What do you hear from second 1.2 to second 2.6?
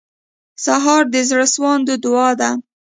زړسواندو دعا ده.